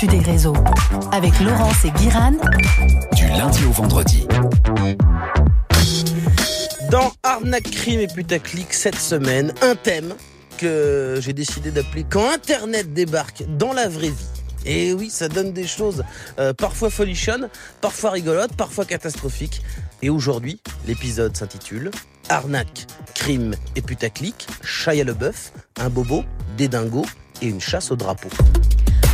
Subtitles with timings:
[0.00, 0.54] l'actu des réseaux.
[1.12, 2.32] Avec Laurence et Guiran.
[3.16, 4.26] Du lundi au vendredi.
[6.90, 10.14] Dans Arnaque, Crime et Putaclic cette semaine, un thème
[10.58, 14.66] que j'ai décidé d'appeler Quand Internet débarque dans la vraie vie.
[14.66, 16.04] Et oui, ça donne des choses
[16.38, 17.48] euh, parfois folichonnes,
[17.80, 19.62] parfois rigolotes, parfois catastrophiques.
[20.02, 21.90] Et aujourd'hui, l'épisode s'intitule
[22.28, 26.24] Arnaque, crime et putaclic, Chaya le bœuf, un bobo,
[26.56, 27.06] des dingos
[27.40, 28.28] et une chasse au drapeau.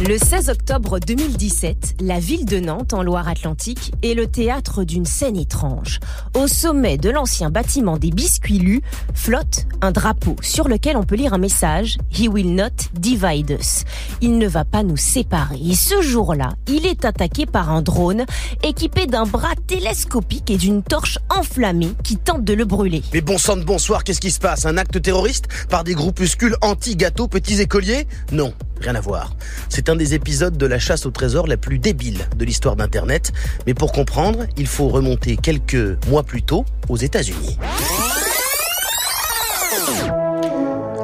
[0.02, 5.36] Le 16 octobre 2017, la ville de Nantes, en Loire-Atlantique, est le théâtre d'une scène
[5.36, 6.00] étrange.
[6.34, 8.82] Au sommet de l'ancien bâtiment des Biscuits Lus
[9.14, 13.84] flotte un drapeau sur lequel on peut lire un message He will not divide us.
[14.20, 15.61] Il ne va pas nous séparer.
[15.64, 18.25] Et ce jour-là, il est attaqué par un drone
[18.64, 23.04] équipé d'un bras télescopique et d'une torche enflammée qui tente de le brûler.
[23.12, 24.67] Mais bon sang de bonsoir, qu'est-ce qui se passe?
[24.67, 25.46] Un acte terroriste?
[25.70, 28.08] Par des groupuscules anti-gâteaux petits écoliers?
[28.32, 29.34] Non, rien à voir.
[29.68, 33.33] C'est un des épisodes de la chasse au trésor la plus débile de l'histoire d'Internet.
[33.66, 37.58] Mais pour comprendre, il faut remonter quelques mois plus tôt aux États-Unis.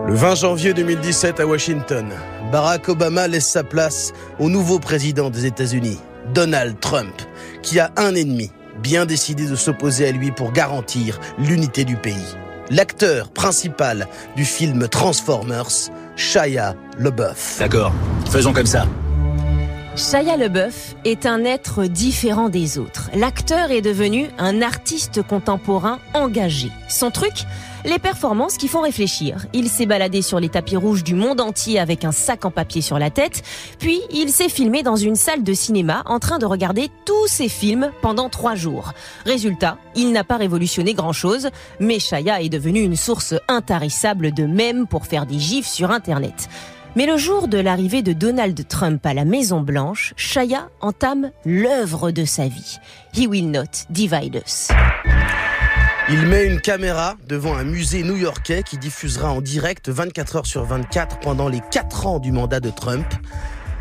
[0.06, 2.08] Le 20 janvier 2017 à Washington,
[2.50, 5.98] Barack Obama laisse sa place au nouveau président des États-Unis,
[6.34, 7.14] Donald Trump,
[7.62, 8.50] qui a un ennemi,
[8.82, 12.34] bien décidé de s'opposer à lui pour garantir l'unité du pays.
[12.70, 15.90] L'acteur principal du film Transformers,
[16.20, 17.58] Shia LaBeouf.
[17.58, 17.92] D'accord,
[18.30, 18.86] faisons comme ça.
[19.96, 23.10] Shia LeBeouf est un être différent des autres.
[23.12, 26.70] L'acteur est devenu un artiste contemporain engagé.
[26.88, 27.32] Son truc?
[27.84, 29.46] Les performances qui font réfléchir.
[29.52, 32.82] Il s'est baladé sur les tapis rouges du monde entier avec un sac en papier
[32.82, 33.42] sur la tête,
[33.78, 37.48] puis il s'est filmé dans une salle de cinéma en train de regarder tous ses
[37.48, 38.92] films pendant trois jours.
[39.26, 41.48] Résultat, il n'a pas révolutionné grand-chose,
[41.80, 46.48] mais Shia est devenu une source intarissable de mèmes pour faire des gifs sur Internet.
[46.96, 52.10] Mais le jour de l'arrivée de Donald Trump à la Maison Blanche, Shaya entame l'œuvre
[52.10, 52.78] de sa vie.
[53.14, 54.70] He will not divide us.
[56.08, 60.64] Il met une caméra devant un musée new-yorkais qui diffusera en direct 24 heures sur
[60.64, 63.06] 24 pendant les 4 ans du mandat de Trump.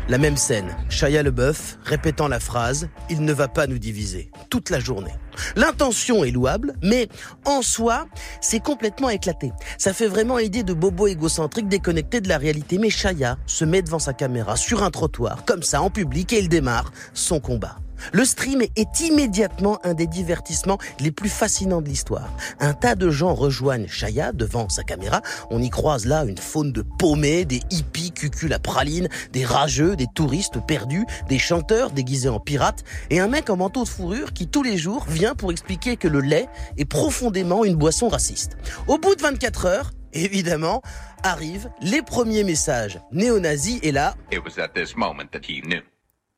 [0.08, 4.70] La même scène, Shia LeBeouf répétant la phrase «Il ne va pas nous diviser» toute
[4.70, 5.14] la journée.
[5.56, 7.08] L'intention est louable, mais
[7.44, 8.06] en soi,
[8.40, 9.52] c'est complètement éclaté.
[9.78, 12.78] Ça fait vraiment idée de bobo égocentrique déconnecté de la réalité.
[12.78, 16.38] Mais Shia se met devant sa caméra, sur un trottoir, comme ça, en public, et
[16.38, 17.76] il démarre son combat.
[18.12, 22.30] Le stream est immédiatement un des divertissements les plus fascinants de l'histoire.
[22.58, 25.22] Un tas de gens rejoignent Shaya devant sa caméra.
[25.50, 29.96] On y croise là une faune de paumés, des hippies cucul à praline, des rageux,
[29.96, 34.32] des touristes perdus, des chanteurs déguisés en pirates et un mec en manteau de fourrure
[34.32, 38.56] qui tous les jours vient pour expliquer que le lait est profondément une boisson raciste.
[38.86, 40.82] Au bout de 24 heures, évidemment,
[41.22, 45.82] arrivent les premiers messages néo-nazis et là, It was at this moment that he knew.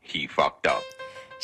[0.01, 0.83] He fucked up.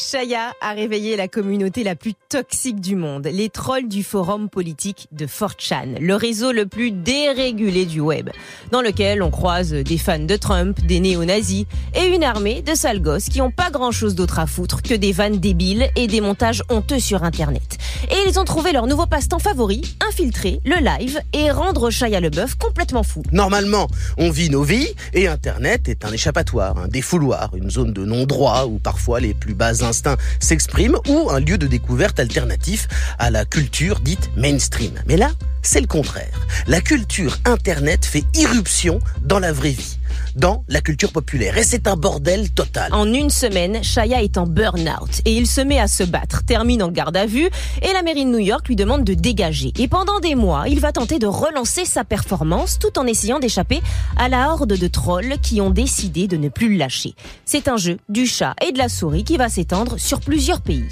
[0.01, 5.09] Shaya a réveillé la communauté la plus toxique du monde, les trolls du forum politique
[5.11, 8.31] de 4chan, le réseau le plus dérégulé du web,
[8.71, 11.65] dans lequel on croise des fans de Trump, des néo-nazis
[11.97, 14.95] et une armée de sales gosses qui ont pas grand chose d'autre à foutre que
[14.95, 17.77] des vannes débiles et des montages honteux sur internet.
[18.09, 22.55] Et ils ont trouvé leur nouveau passe-temps favori, infiltrer le live et rendre Shaya LeBeouf
[22.55, 23.25] complètement fou.
[23.33, 28.05] Normalement, on vit nos vies et Internet est un échappatoire, un défouloir, une zone de
[28.05, 32.89] non-droit où parfois les plus bas instincts s'expriment ou un lieu de découverte alternatif
[33.19, 34.93] à la culture dite mainstream.
[35.07, 35.31] Mais là,
[35.63, 36.41] c'est le contraire.
[36.67, 39.98] La culture Internet fait irruption dans la vraie vie,
[40.37, 41.57] dans la culture populaire.
[41.59, 42.93] Et c'est un bordel total.
[42.93, 46.83] En une semaine, Shaya est en burn-out et il se met à se battre, termine
[46.83, 47.49] en garde à vue
[47.83, 49.73] et la mairie de New York lui demande de dégager.
[49.79, 53.81] Et pendant des mois, il va tenter de relancer sa performance tout en essayant d'échapper
[54.17, 57.15] à la horde de trolls qui ont décidé de ne plus le lâcher.
[57.45, 60.85] C'est un jeu du chat et de la souris qui va s'étendre sur plusieurs pays.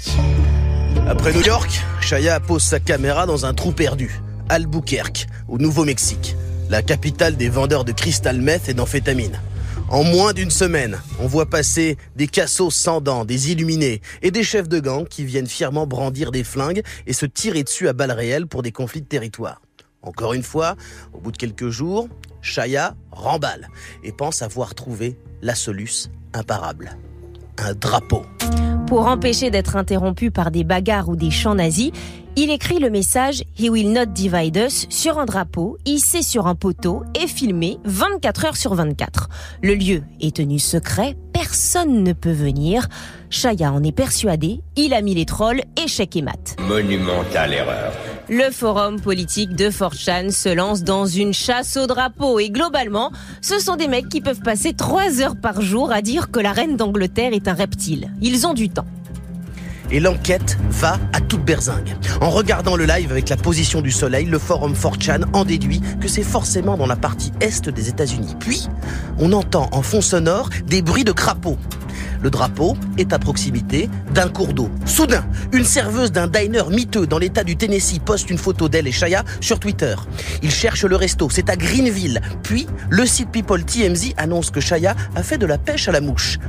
[1.07, 6.35] Après New York, Shaya pose sa caméra dans un trou perdu, Albuquerque, au Nouveau-Mexique,
[6.69, 9.39] la capitale des vendeurs de crystal meth et d'amphétamines.
[9.89, 14.43] En moins d'une semaine, on voit passer des cassos sans dents, des illuminés et des
[14.43, 18.11] chefs de gang qui viennent fièrement brandir des flingues et se tirer dessus à balles
[18.11, 19.61] réelles pour des conflits de territoire.
[20.01, 20.75] Encore une fois,
[21.13, 22.09] au bout de quelques jours,
[22.41, 23.69] Shaya remballe
[24.03, 26.97] et pense avoir trouvé la soluce imparable.
[27.57, 28.25] Un drapeau.
[28.87, 31.91] Pour empêcher d'être interrompu par des bagarres ou des chants nazis,
[32.37, 36.55] il écrit le message He will not divide us sur un drapeau, hissé sur un
[36.55, 39.27] poteau et filmé 24 heures sur 24.
[39.61, 42.87] Le lieu est tenu secret, personne ne peut venir.
[43.29, 46.55] Shaya en est persuadé, il a mis les trolls, échec et mat.
[46.65, 47.91] Monumentale erreur.
[48.29, 53.57] Le forum politique de 4chan se lance dans une chasse au drapeau et globalement, ce
[53.57, 56.75] sont des mecs qui peuvent passer 3 heures par jour à dire que la reine
[56.75, 58.11] d'Angleterre est un reptile.
[58.21, 58.85] Ils ont du temps.
[59.91, 61.95] Et l'enquête va à toute berzingue.
[62.19, 66.09] En regardant le live avec la position du soleil, le forum 4chan en déduit que
[66.09, 68.35] c'est forcément dans la partie est des États-Unis.
[68.41, 68.67] Puis,
[69.19, 71.57] on entend en fond sonore des bruits de crapauds.
[72.21, 74.69] Le drapeau est à proximité d'un cours d'eau.
[74.85, 78.91] Soudain, une serveuse d'un diner miteux dans l'état du Tennessee poste une photo d'elle et
[78.91, 79.95] Shaya sur Twitter.
[80.41, 82.21] Il cherche le resto, c'est à Greenville.
[82.43, 86.01] Puis, le site People TMZ annonce que Shaya a fait de la pêche à la
[86.01, 86.39] mouche.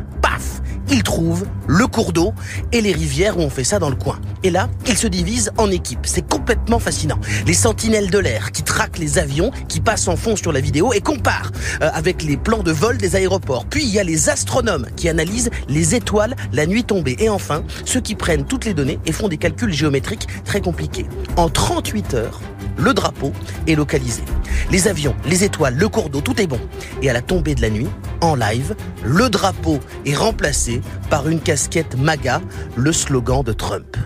[0.88, 2.32] Paf il trouve le cours d'eau
[2.72, 4.18] et les rivières où on fait ça dans le coin.
[4.42, 6.06] Et là, ils se divisent en équipes.
[6.06, 7.18] C'est complètement fascinant.
[7.46, 10.92] Les sentinelles de l'air qui traquent les avions, qui passent en fond sur la vidéo
[10.92, 11.52] et comparent
[11.82, 13.66] euh, avec les plans de vol des aéroports.
[13.66, 17.16] Puis il y a les astronomes qui analysent les étoiles la nuit tombée.
[17.18, 21.06] Et enfin, ceux qui prennent toutes les données et font des calculs géométriques très compliqués.
[21.36, 22.40] En 38 heures,
[22.78, 23.32] le drapeau
[23.66, 24.22] est localisé.
[24.70, 26.60] Les avions, les étoiles, le cours d'eau, tout est bon.
[27.02, 27.88] Et à la tombée de la nuit,
[28.20, 28.74] en live,
[29.04, 30.80] le drapeau est remplacé
[31.10, 32.40] par une casquette MAGA,
[32.76, 33.96] le slogan de Trump.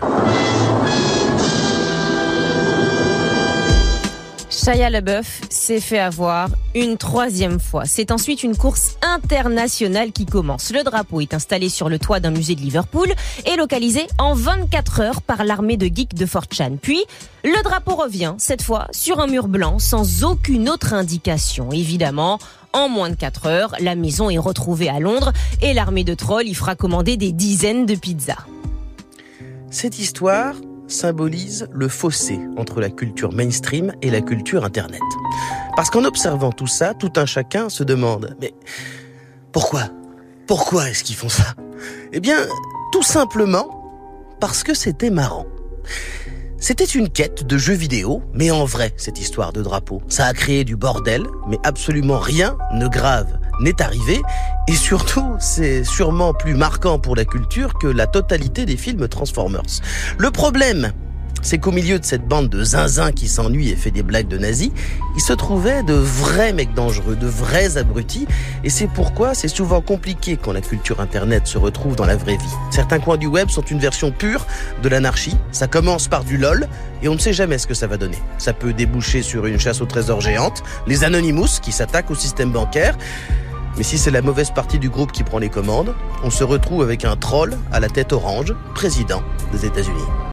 [4.63, 7.83] Shia LaBeouf s'est fait avoir une troisième fois.
[7.83, 10.71] C'est ensuite une course internationale qui commence.
[10.71, 13.11] Le drapeau est installé sur le toit d'un musée de Liverpool
[13.45, 16.77] et localisé en 24 heures par l'armée de geeks de Fort Chan.
[16.81, 17.03] Puis,
[17.43, 21.73] le drapeau revient, cette fois, sur un mur blanc sans aucune autre indication.
[21.73, 22.39] Évidemment,
[22.71, 26.47] en moins de 4 heures, la maison est retrouvée à Londres et l'armée de trolls
[26.47, 28.45] y fera commander des dizaines de pizzas.
[29.71, 30.55] Cette histoire,
[30.87, 35.01] symbolise le fossé entre la culture mainstream et la culture Internet.
[35.75, 38.53] Parce qu'en observant tout ça, tout un chacun se demande, mais
[39.51, 39.89] pourquoi?
[40.47, 41.55] Pourquoi est-ce qu'ils font ça?
[42.11, 42.37] Eh bien,
[42.91, 43.83] tout simplement
[44.39, 45.45] parce que c'était marrant.
[46.57, 50.01] C'était une quête de jeux vidéo, mais en vrai, cette histoire de drapeau.
[50.07, 54.21] Ça a créé du bordel, mais absolument rien ne grave n'est arrivé.
[54.67, 59.81] Et surtout, c'est sûrement plus marquant pour la culture que la totalité des films Transformers.
[60.17, 60.93] Le problème,
[61.43, 64.37] c'est qu'au milieu de cette bande de zinzins qui s'ennuie et fait des blagues de
[64.37, 64.71] nazis,
[65.15, 68.25] il se trouvait de vrais mecs dangereux, de vrais abrutis,
[68.63, 72.37] et c'est pourquoi c'est souvent compliqué quand la culture internet se retrouve dans la vraie
[72.37, 72.55] vie.
[72.71, 74.47] Certains coins du web sont une version pure
[74.81, 76.67] de l'anarchie, ça commence par du lol,
[77.01, 78.17] et on ne sait jamais ce que ça va donner.
[78.37, 82.51] Ça peut déboucher sur une chasse au trésor géante, les Anonymous qui s'attaquent au système
[82.51, 82.97] bancaire,
[83.77, 86.81] mais si c'est la mauvaise partie du groupe qui prend les commandes, on se retrouve
[86.81, 90.23] avec un troll à la tête orange, président des États-Unis.